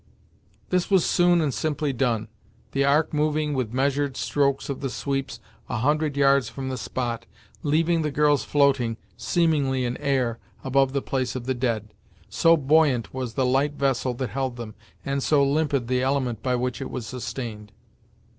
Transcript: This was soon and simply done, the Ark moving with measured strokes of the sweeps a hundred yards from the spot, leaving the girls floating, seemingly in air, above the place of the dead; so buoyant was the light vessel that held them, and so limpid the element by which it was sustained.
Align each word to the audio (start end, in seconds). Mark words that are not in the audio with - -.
This 0.69 0.89
was 0.89 1.05
soon 1.05 1.41
and 1.41 1.53
simply 1.53 1.93
done, 1.93 2.27
the 2.71 2.83
Ark 2.83 3.13
moving 3.13 3.53
with 3.53 3.71
measured 3.71 4.17
strokes 4.17 4.67
of 4.67 4.79
the 4.81 4.89
sweeps 4.89 5.39
a 5.69 5.77
hundred 5.77 6.17
yards 6.17 6.49
from 6.49 6.69
the 6.69 6.77
spot, 6.79 7.27
leaving 7.61 8.01
the 8.01 8.09
girls 8.09 8.43
floating, 8.43 8.97
seemingly 9.15 9.85
in 9.85 9.97
air, 9.97 10.39
above 10.63 10.93
the 10.93 11.03
place 11.03 11.35
of 11.35 11.45
the 11.45 11.53
dead; 11.53 11.93
so 12.29 12.57
buoyant 12.57 13.13
was 13.13 13.35
the 13.35 13.45
light 13.45 13.73
vessel 13.73 14.15
that 14.15 14.31
held 14.31 14.55
them, 14.55 14.73
and 15.05 15.21
so 15.21 15.43
limpid 15.43 15.87
the 15.87 16.01
element 16.01 16.41
by 16.41 16.55
which 16.55 16.81
it 16.81 16.89
was 16.89 17.05
sustained. 17.05 17.71